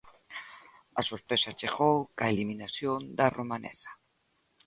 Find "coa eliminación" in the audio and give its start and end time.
2.17-2.99